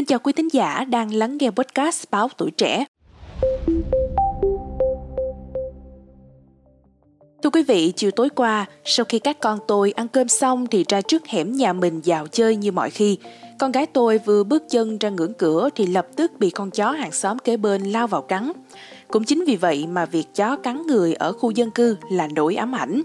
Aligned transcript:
Xin 0.00 0.06
chào 0.06 0.18
quý 0.18 0.32
thính 0.32 0.48
giả 0.52 0.84
đang 0.84 1.14
lắng 1.14 1.36
nghe 1.40 1.50
podcast 1.50 2.04
Báo 2.10 2.28
Tuổi 2.36 2.50
Trẻ. 2.50 2.84
Thưa 7.42 7.50
quý 7.52 7.62
vị, 7.62 7.92
chiều 7.96 8.10
tối 8.10 8.28
qua, 8.28 8.66
sau 8.84 9.06
khi 9.08 9.18
các 9.18 9.40
con 9.40 9.58
tôi 9.68 9.92
ăn 9.92 10.08
cơm 10.08 10.28
xong 10.28 10.66
thì 10.66 10.84
ra 10.88 11.00
trước 11.00 11.26
hẻm 11.26 11.52
nhà 11.52 11.72
mình 11.72 12.00
dạo 12.04 12.26
chơi 12.26 12.56
như 12.56 12.72
mọi 12.72 12.90
khi. 12.90 13.18
Con 13.58 13.72
gái 13.72 13.86
tôi 13.86 14.18
vừa 14.18 14.44
bước 14.44 14.62
chân 14.70 14.98
ra 14.98 15.08
ngưỡng 15.08 15.34
cửa 15.34 15.68
thì 15.74 15.86
lập 15.86 16.06
tức 16.16 16.32
bị 16.38 16.50
con 16.50 16.70
chó 16.70 16.90
hàng 16.90 17.12
xóm 17.12 17.38
kế 17.38 17.56
bên 17.56 17.82
lao 17.82 18.06
vào 18.06 18.22
cắn. 18.22 18.52
Cũng 19.08 19.24
chính 19.24 19.44
vì 19.46 19.56
vậy 19.56 19.86
mà 19.86 20.06
việc 20.06 20.26
chó 20.34 20.56
cắn 20.56 20.82
người 20.86 21.14
ở 21.14 21.32
khu 21.32 21.50
dân 21.50 21.70
cư 21.70 21.96
là 22.10 22.28
nỗi 22.34 22.56
ám 22.56 22.74
ảnh. 22.74 23.02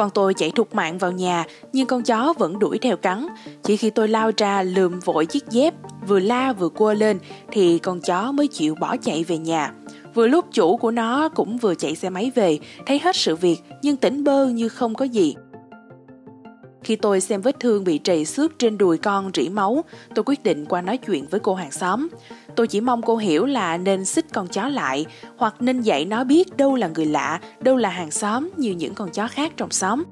Con 0.00 0.10
tôi 0.10 0.34
chạy 0.34 0.50
thục 0.50 0.74
mạng 0.74 0.98
vào 0.98 1.12
nhà, 1.12 1.44
nhưng 1.72 1.86
con 1.86 2.02
chó 2.02 2.34
vẫn 2.38 2.58
đuổi 2.58 2.78
theo 2.78 2.96
cắn. 2.96 3.26
Chỉ 3.62 3.76
khi 3.76 3.90
tôi 3.90 4.08
lao 4.08 4.30
ra 4.36 4.62
lườm 4.62 5.00
vội 5.00 5.26
chiếc 5.26 5.48
dép, 5.50 5.74
vừa 6.08 6.18
la 6.18 6.52
vừa 6.52 6.68
cua 6.68 6.94
lên, 6.94 7.18
thì 7.52 7.78
con 7.78 8.00
chó 8.00 8.32
mới 8.32 8.48
chịu 8.48 8.74
bỏ 8.74 8.96
chạy 8.96 9.24
về 9.24 9.38
nhà. 9.38 9.72
Vừa 10.14 10.26
lúc 10.26 10.44
chủ 10.52 10.76
của 10.76 10.90
nó 10.90 11.28
cũng 11.28 11.58
vừa 11.58 11.74
chạy 11.74 11.96
xe 11.96 12.10
máy 12.10 12.32
về, 12.34 12.58
thấy 12.86 13.00
hết 13.04 13.16
sự 13.16 13.36
việc 13.36 13.56
nhưng 13.82 13.96
tỉnh 13.96 14.24
bơ 14.24 14.46
như 14.46 14.68
không 14.68 14.94
có 14.94 15.04
gì. 15.04 15.34
Khi 16.90 16.96
tôi 16.96 17.20
xem 17.20 17.40
vết 17.40 17.60
thương 17.60 17.84
bị 17.84 17.98
trầy 17.98 18.24
xước 18.24 18.58
trên 18.58 18.78
đùi 18.78 18.98
con 18.98 19.30
rỉ 19.34 19.48
máu, 19.48 19.84
tôi 20.14 20.22
quyết 20.26 20.42
định 20.42 20.66
qua 20.66 20.80
nói 20.80 20.96
chuyện 20.96 21.26
với 21.30 21.40
cô 21.40 21.54
hàng 21.54 21.70
xóm. 21.70 22.08
Tôi 22.56 22.66
chỉ 22.66 22.80
mong 22.80 23.02
cô 23.02 23.16
hiểu 23.16 23.46
là 23.46 23.76
nên 23.76 24.04
xích 24.04 24.26
con 24.32 24.48
chó 24.48 24.68
lại 24.68 25.06
hoặc 25.36 25.54
nên 25.60 25.80
dạy 25.80 26.04
nó 26.04 26.24
biết 26.24 26.56
đâu 26.56 26.76
là 26.76 26.88
người 26.88 27.06
lạ, 27.06 27.40
đâu 27.60 27.76
là 27.76 27.88
hàng 27.88 28.10
xóm 28.10 28.50
như 28.56 28.70
những 28.70 28.94
con 28.94 29.10
chó 29.10 29.28
khác 29.28 29.52
trong 29.56 29.70
xóm. 29.70 30.04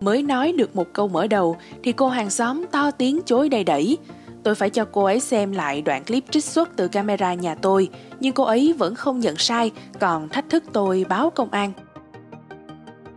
Mới 0.00 0.22
nói 0.22 0.52
được 0.52 0.76
một 0.76 0.86
câu 0.92 1.08
mở 1.08 1.26
đầu 1.26 1.56
thì 1.82 1.92
cô 1.92 2.08
hàng 2.08 2.30
xóm 2.30 2.66
to 2.70 2.90
tiếng 2.90 3.20
chối 3.26 3.48
đầy 3.48 3.64
đẩy. 3.64 3.98
Tôi 4.42 4.54
phải 4.54 4.70
cho 4.70 4.84
cô 4.84 5.04
ấy 5.04 5.20
xem 5.20 5.52
lại 5.52 5.82
đoạn 5.82 6.04
clip 6.04 6.24
trích 6.30 6.44
xuất 6.44 6.76
từ 6.76 6.88
camera 6.88 7.34
nhà 7.34 7.54
tôi, 7.54 7.88
nhưng 8.20 8.32
cô 8.32 8.44
ấy 8.44 8.74
vẫn 8.78 8.94
không 8.94 9.20
nhận 9.20 9.36
sai, 9.36 9.70
còn 10.00 10.28
thách 10.28 10.50
thức 10.50 10.64
tôi 10.72 11.06
báo 11.08 11.30
công 11.30 11.50
an. 11.50 11.72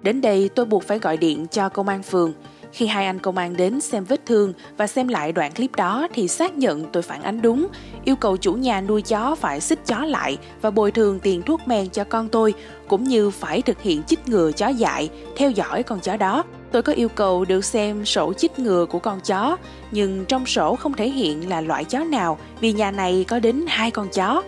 Đến 0.04 0.22
đây 0.22 0.50
tôi 0.56 0.66
buộc 0.66 0.84
phải 0.84 1.00
gọi 1.00 1.18
điện 1.18 1.48
cho 1.52 1.70
công 1.70 1.88
an 1.88 2.04
phường. 2.04 2.34
Khi 2.72 2.88
hai 2.88 3.06
anh 3.06 3.20
công 3.20 3.38
an 3.38 3.58
đến 3.58 3.82
xem 3.82 4.04
vết 4.04 4.26
thương 4.26 4.54
và 4.78 4.88
xem 4.88 5.08
lại 5.08 5.32
đoạn 5.32 5.52
clip 5.52 5.76
đó 5.76 6.08
thì 6.14 6.28
xác 6.28 6.58
nhận 6.58 6.86
tôi 6.92 7.04
phản 7.04 7.22
ánh 7.22 7.42
đúng, 7.42 7.68
yêu 8.06 8.16
cầu 8.16 8.38
chủ 8.38 8.54
nhà 8.54 8.82
nuôi 8.82 9.02
chó 9.02 9.36
phải 9.36 9.62
xích 9.62 9.86
chó 9.86 10.06
lại 10.06 10.38
và 10.62 10.72
bồi 10.72 10.92
thường 10.92 11.20
tiền 11.20 11.42
thuốc 11.42 11.68
men 11.68 11.90
cho 11.90 12.04
con 12.04 12.30
tôi, 12.30 12.54
cũng 12.88 13.04
như 13.04 13.30
phải 13.30 13.62
thực 13.62 13.82
hiện 13.82 14.04
chích 14.04 14.30
ngừa 14.30 14.52
chó 14.52 14.68
dại, 14.68 15.10
theo 15.36 15.52
dõi 15.52 15.84
con 15.84 16.00
chó 16.00 16.18
đó. 16.18 16.44
Tôi 16.72 16.82
có 16.82 16.94
yêu 16.94 17.10
cầu 17.10 17.46
được 17.46 17.66
xem 17.66 18.06
sổ 18.06 18.34
chích 18.34 18.60
ngừa 18.60 18.86
của 18.86 19.00
con 19.00 19.20
chó, 19.22 19.58
nhưng 19.92 20.26
trong 20.26 20.46
sổ 20.46 20.76
không 20.76 20.94
thể 20.94 21.10
hiện 21.10 21.50
là 21.50 21.62
loại 21.62 21.84
chó 21.84 22.00
nào 22.00 22.38
vì 22.60 22.74
nhà 22.74 22.92
này 22.92 23.26
có 23.28 23.40
đến 23.40 23.66
hai 23.68 23.92
con 23.92 24.08
chó. 24.10 24.44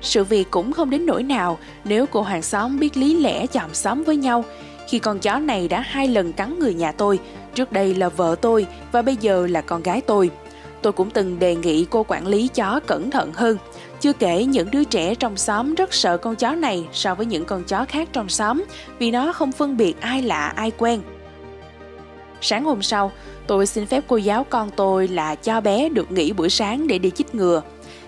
Sự 0.00 0.24
việc 0.24 0.50
cũng 0.50 0.72
không 0.72 0.90
đến 0.90 1.06
nỗi 1.06 1.22
nào 1.22 1.58
nếu 1.84 2.06
cô 2.06 2.22
hàng 2.22 2.42
xóm 2.42 2.78
biết 2.78 2.96
lý 2.96 3.14
lẽ 3.14 3.46
chòm 3.46 3.74
xóm 3.74 4.04
với 4.04 4.16
nhau 4.16 4.44
khi 4.90 4.98
con 4.98 5.18
chó 5.18 5.38
này 5.38 5.68
đã 5.68 5.80
hai 5.80 6.08
lần 6.08 6.32
cắn 6.32 6.58
người 6.58 6.74
nhà 6.74 6.92
tôi, 6.92 7.18
trước 7.54 7.72
đây 7.72 7.94
là 7.94 8.08
vợ 8.08 8.36
tôi 8.40 8.66
và 8.92 9.02
bây 9.02 9.16
giờ 9.16 9.46
là 9.46 9.60
con 9.60 9.82
gái 9.82 10.00
tôi. 10.00 10.30
Tôi 10.82 10.92
cũng 10.92 11.10
từng 11.10 11.38
đề 11.38 11.54
nghị 11.56 11.86
cô 11.90 12.04
quản 12.08 12.26
lý 12.26 12.48
chó 12.48 12.80
cẩn 12.86 13.10
thận 13.10 13.32
hơn. 13.34 13.56
Chưa 14.00 14.12
kể 14.12 14.44
những 14.44 14.70
đứa 14.70 14.84
trẻ 14.84 15.14
trong 15.14 15.36
xóm 15.36 15.74
rất 15.74 15.94
sợ 15.94 16.16
con 16.16 16.36
chó 16.36 16.52
này 16.52 16.88
so 16.92 17.14
với 17.14 17.26
những 17.26 17.44
con 17.44 17.64
chó 17.64 17.84
khác 17.88 18.08
trong 18.12 18.28
xóm 18.28 18.64
vì 18.98 19.10
nó 19.10 19.32
không 19.32 19.52
phân 19.52 19.76
biệt 19.76 20.00
ai 20.00 20.22
lạ 20.22 20.52
ai 20.56 20.70
quen. 20.78 21.00
Sáng 22.40 22.64
hôm 22.64 22.82
sau, 22.82 23.12
tôi 23.46 23.66
xin 23.66 23.86
phép 23.86 24.04
cô 24.08 24.16
giáo 24.16 24.44
con 24.44 24.70
tôi 24.76 25.08
là 25.08 25.34
cho 25.34 25.60
bé 25.60 25.88
được 25.88 26.12
nghỉ 26.12 26.32
buổi 26.32 26.50
sáng 26.50 26.86
để 26.86 26.98
đi 26.98 27.10
chích 27.10 27.34
ngừa. 27.34 27.62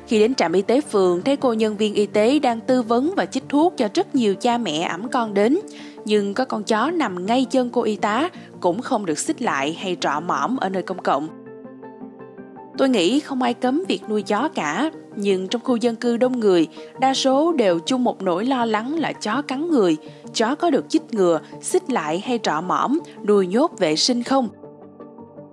Khi 0.06 0.18
đến 0.18 0.34
trạm 0.34 0.52
y 0.52 0.62
tế 0.62 0.80
phường, 0.80 1.22
thấy 1.22 1.36
cô 1.36 1.52
nhân 1.52 1.76
viên 1.76 1.94
y 1.94 2.06
tế 2.06 2.38
đang 2.38 2.60
tư 2.60 2.82
vấn 2.82 3.14
và 3.16 3.26
chích 3.26 3.44
thuốc 3.48 3.74
cho 3.76 3.88
rất 3.94 4.14
nhiều 4.14 4.34
cha 4.34 4.58
mẹ 4.58 4.80
ẵm 4.80 5.08
con 5.08 5.34
đến. 5.34 5.58
Nhưng 6.04 6.34
có 6.34 6.44
con 6.44 6.64
chó 6.64 6.90
nằm 6.90 7.26
ngay 7.26 7.46
chân 7.50 7.70
cô 7.70 7.82
y 7.82 7.96
tá 7.96 8.28
cũng 8.60 8.80
không 8.80 9.06
được 9.06 9.18
xích 9.18 9.42
lại 9.42 9.78
hay 9.80 9.96
trọ 10.00 10.20
mõm 10.20 10.56
ở 10.56 10.68
nơi 10.68 10.82
công 10.82 11.02
cộng. 11.02 11.28
Tôi 12.78 12.88
nghĩ 12.88 13.20
không 13.20 13.42
ai 13.42 13.54
cấm 13.54 13.84
việc 13.88 14.02
nuôi 14.08 14.22
chó 14.22 14.48
cả, 14.48 14.90
nhưng 15.16 15.48
trong 15.48 15.62
khu 15.64 15.76
dân 15.76 15.96
cư 15.96 16.16
đông 16.16 16.40
người, 16.40 16.68
đa 17.00 17.14
số 17.14 17.52
đều 17.52 17.78
chung 17.78 18.04
một 18.04 18.22
nỗi 18.22 18.44
lo 18.44 18.64
lắng 18.64 18.98
là 18.98 19.12
chó 19.12 19.42
cắn 19.42 19.70
người, 19.70 19.96
chó 20.34 20.54
có 20.54 20.70
được 20.70 20.84
chích 20.88 21.14
ngừa, 21.14 21.40
xích 21.60 21.90
lại 21.90 22.22
hay 22.26 22.38
trọ 22.42 22.60
mõm, 22.60 22.98
nuôi 23.26 23.46
nhốt 23.46 23.78
vệ 23.78 23.96
sinh 23.96 24.22
không– 24.22 24.48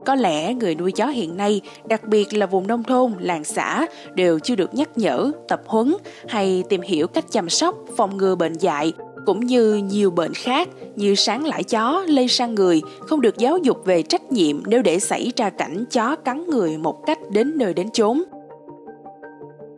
có 0.06 0.16
lẽ 0.16 0.54
người 0.54 0.76
nuôi 0.76 0.92
chó 0.92 1.08
hiện 1.08 1.38
nay, 1.38 1.62
đặc 1.88 2.08
biệt 2.08 2.34
là 2.34 2.46
vùng 2.46 2.68
nông 2.68 2.84
thôn, 2.84 3.14
làng 3.20 3.44
xã, 3.44 3.86
đều 4.16 4.40
chưa 4.40 4.56
được 4.56 4.74
nhắc 4.74 4.98
nhở, 4.98 5.32
tập 5.48 5.62
huấn 5.66 5.96
hay 6.28 6.64
tìm 6.70 6.82
hiểu 6.82 7.08
cách 7.08 7.26
chăm 7.32 7.50
sóc, 7.50 7.76
phòng 7.98 8.18
ngừa 8.18 8.36
bệnh 8.36 8.54
dạy, 8.54 8.94
cũng 9.26 9.40
như 9.40 9.76
nhiều 9.76 10.12
bệnh 10.12 10.34
khác 10.34 10.70
như 10.96 11.16
sáng 11.16 11.46
lãi 11.46 11.64
chó 11.64 12.06
lây 12.08 12.28
sang 12.28 12.56
người, 12.56 12.82
không 13.00 13.22
được 13.22 13.38
giáo 13.38 13.58
dục 13.58 13.86
về 13.86 14.04
trách 14.04 14.32
nhiệm 14.32 14.62
nếu 14.66 14.82
để 14.82 15.00
xảy 15.00 15.32
ra 15.36 15.50
cảnh 15.50 15.86
chó 15.92 16.16
cắn 16.16 16.46
người 16.50 16.78
một 16.78 17.06
cách 17.06 17.20
đến 17.32 17.58
nơi 17.58 17.74
đến 17.74 17.90
chốn. 17.92 18.24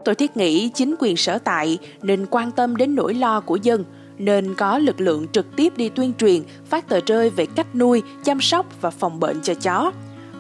Tôi 0.05 0.15
thiết 0.15 0.37
nghĩ 0.37 0.69
chính 0.69 0.95
quyền 0.99 1.17
sở 1.17 1.37
tại 1.37 1.77
nên 2.01 2.25
quan 2.31 2.51
tâm 2.51 2.75
đến 2.75 2.95
nỗi 2.95 3.13
lo 3.13 3.39
của 3.39 3.55
dân, 3.55 3.85
nên 4.17 4.55
có 4.55 4.77
lực 4.77 5.01
lượng 5.01 5.27
trực 5.27 5.55
tiếp 5.55 5.77
đi 5.77 5.89
tuyên 5.89 6.13
truyền, 6.17 6.41
phát 6.65 6.89
tờ 6.89 6.99
rơi 7.05 7.29
về 7.29 7.45
cách 7.45 7.75
nuôi, 7.75 8.01
chăm 8.23 8.41
sóc 8.41 8.81
và 8.81 8.89
phòng 8.89 9.19
bệnh 9.19 9.41
cho 9.43 9.53
chó 9.53 9.91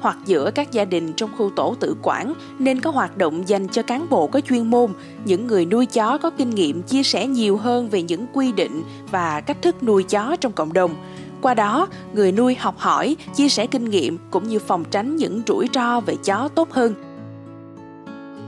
hoặc 0.01 0.17
giữa 0.25 0.51
các 0.55 0.71
gia 0.71 0.85
đình 0.85 1.13
trong 1.13 1.29
khu 1.37 1.49
tổ 1.55 1.75
tự 1.79 1.95
quản 2.01 2.33
nên 2.59 2.81
có 2.81 2.91
hoạt 2.91 3.17
động 3.17 3.49
dành 3.49 3.67
cho 3.67 3.81
cán 3.81 4.09
bộ 4.09 4.27
có 4.27 4.41
chuyên 4.41 4.69
môn, 4.69 4.93
những 5.25 5.47
người 5.47 5.65
nuôi 5.65 5.85
chó 5.85 6.17
có 6.17 6.29
kinh 6.29 6.49
nghiệm 6.49 6.81
chia 6.81 7.03
sẻ 7.03 7.27
nhiều 7.27 7.57
hơn 7.57 7.89
về 7.89 8.01
những 8.01 8.25
quy 8.33 8.51
định 8.51 8.83
và 9.11 9.41
cách 9.41 9.61
thức 9.61 9.83
nuôi 9.83 10.03
chó 10.03 10.35
trong 10.41 10.51
cộng 10.51 10.73
đồng. 10.73 10.95
Qua 11.41 11.53
đó, 11.53 11.87
người 12.13 12.31
nuôi 12.31 12.55
học 12.55 12.75
hỏi, 12.77 13.15
chia 13.35 13.49
sẻ 13.49 13.67
kinh 13.67 13.89
nghiệm 13.89 14.17
cũng 14.31 14.47
như 14.47 14.59
phòng 14.59 14.83
tránh 14.91 15.15
những 15.15 15.41
rủi 15.47 15.69
ro 15.73 15.99
về 15.99 16.15
chó 16.23 16.47
tốt 16.47 16.71
hơn. 16.71 16.93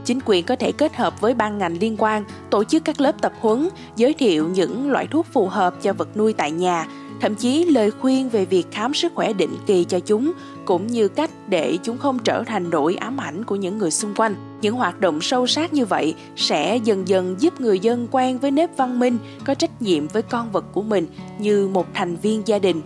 Chính 0.05 0.19
quyền 0.25 0.45
có 0.45 0.55
thể 0.55 0.71
kết 0.71 0.95
hợp 0.95 1.21
với 1.21 1.33
ban 1.33 1.57
ngành 1.57 1.77
liên 1.79 1.95
quan 1.97 2.23
tổ 2.49 2.63
chức 2.63 2.85
các 2.85 3.01
lớp 3.01 3.21
tập 3.21 3.33
huấn, 3.39 3.69
giới 3.95 4.13
thiệu 4.13 4.49
những 4.49 4.91
loại 4.91 5.07
thuốc 5.07 5.25
phù 5.33 5.47
hợp 5.47 5.81
cho 5.81 5.93
vật 5.93 6.17
nuôi 6.17 6.33
tại 6.33 6.51
nhà, 6.51 6.87
thậm 7.21 7.35
chí 7.35 7.65
lời 7.65 7.91
khuyên 7.91 8.29
về 8.29 8.45
việc 8.45 8.67
khám 8.71 8.93
sức 8.93 9.11
khỏe 9.15 9.33
định 9.33 9.55
kỳ 9.65 9.83
cho 9.83 9.99
chúng 9.99 10.33
cũng 10.65 10.87
như 10.87 11.07
cách 11.07 11.31
để 11.47 11.77
chúng 11.83 11.97
không 11.97 12.19
trở 12.19 12.43
thành 12.43 12.69
nỗi 12.69 12.95
ám 12.95 13.19
ảnh 13.19 13.43
của 13.43 13.55
những 13.55 13.77
người 13.77 13.91
xung 13.91 14.13
quanh. 14.15 14.35
Những 14.61 14.75
hoạt 14.75 14.99
động 14.99 15.21
sâu 15.21 15.47
sát 15.47 15.73
như 15.73 15.85
vậy 15.85 16.15
sẽ 16.35 16.77
dần 16.83 17.07
dần 17.07 17.35
giúp 17.39 17.61
người 17.61 17.79
dân 17.79 18.07
quen 18.11 18.39
với 18.39 18.51
nếp 18.51 18.77
văn 18.77 18.99
minh, 18.99 19.17
có 19.45 19.53
trách 19.53 19.81
nhiệm 19.81 20.07
với 20.07 20.21
con 20.21 20.51
vật 20.51 20.65
của 20.73 20.81
mình 20.81 21.07
như 21.39 21.67
một 21.67 21.87
thành 21.93 22.15
viên 22.15 22.41
gia 22.45 22.59
đình. 22.59 22.81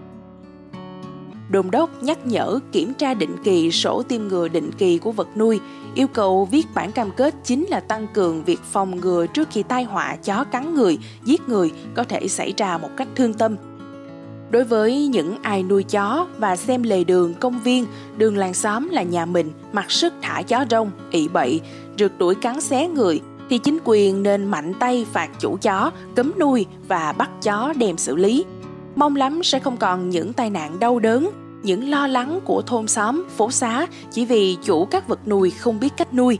Đồn 1.50 1.72
đốc 1.72 2.04
nhắc 2.04 2.28
nhở 2.28 2.60
kiểm 2.72 2.94
tra 2.94 3.14
định 3.14 3.36
kỳ 3.44 3.72
sổ 3.72 4.04
tiêm 4.04 4.28
ngừa 4.28 4.48
định 4.48 4.72
kỳ 4.78 4.98
của 4.98 5.12
vật 5.12 5.28
nuôi, 5.38 5.60
yêu 5.96 6.08
cầu 6.08 6.46
viết 6.52 6.68
bản 6.74 6.92
cam 6.92 7.12
kết 7.12 7.36
chính 7.44 7.66
là 7.70 7.80
tăng 7.80 8.08
cường 8.14 8.44
việc 8.44 8.60
phòng 8.64 8.96
ngừa 8.96 9.26
trước 9.28 9.48
khi 9.52 9.64
tai 9.64 9.84
họa 9.84 10.16
chó 10.24 10.44
cắn 10.44 10.76
người, 10.76 10.98
giết 11.26 11.42
người 11.50 11.72
có 11.96 12.04
thể 12.04 12.28
xảy 12.28 12.54
ra 12.58 12.78
một 12.78 12.90
cách 12.98 13.08
thương 13.16 13.34
tâm 13.34 13.56
Đối 14.50 14.63
với 14.63 15.08
những 15.08 15.35
ai 15.41 15.63
nuôi 15.63 15.84
chó 15.84 16.28
và 16.38 16.56
xem 16.56 16.84
lề 16.84 17.03
đường, 17.03 17.34
công 17.34 17.59
viên, 17.63 17.85
đường 18.18 18.38
làng 18.38 18.53
xóm 18.53 18.90
là 18.90 19.03
nhà 19.03 19.25
mình, 19.25 19.52
mặc 19.72 19.91
sức 19.91 20.13
thả 20.22 20.41
chó 20.41 20.66
rông, 20.69 20.91
ị 21.12 21.28
bậy, 21.28 21.62
rượt 21.97 22.12
đuổi 22.18 22.35
cắn 22.35 22.62
xé 22.62 22.88
người, 22.88 23.22
thì 23.50 23.57
chính 23.57 23.78
quyền 23.84 24.24
nên 24.24 24.46
mạnh 24.46 24.74
tay 24.80 25.06
phạt 25.13 25.30
chủ 25.40 25.57
chó, 25.62 25.91
cấm 26.16 26.31
nuôi 26.40 26.66
và 26.88 27.12
bắt 27.18 27.30
chó 27.41 27.74
đem 27.78 27.97
xử 27.97 28.16
lý. 28.16 28.46
Mong 28.96 29.16
lắm 29.16 29.44
sẽ 29.44 29.59
không 29.59 29.78
còn 29.78 30.09
những 30.09 30.34
tai 30.34 30.50
nạn 30.50 30.80
đau 30.80 31.00
đớn, 31.00 31.30
những 31.63 31.90
lo 31.90 32.07
lắng 32.07 32.40
của 32.46 32.62
thôn 32.62 32.88
xóm, 32.88 33.24
phố 33.38 33.52
xá 33.52 33.88
chỉ 34.12 34.25
vì 34.25 34.57
chủ 34.63 34.86
các 34.86 35.07
vật 35.07 35.28
nuôi 35.28 35.50
không 35.50 35.80
biết 35.80 35.94
cách 35.98 36.13
nuôi, 36.13 36.39